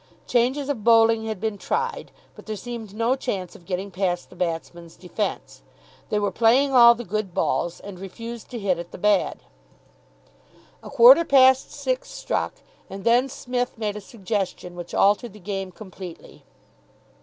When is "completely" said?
15.71-16.45